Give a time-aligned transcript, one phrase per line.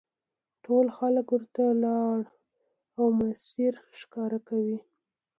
[0.63, 2.29] ټول خلک ورته لاره
[2.99, 4.77] او مسیر ښکاره کوي.